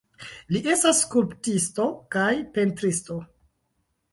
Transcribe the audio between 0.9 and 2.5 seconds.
skulptisto kaj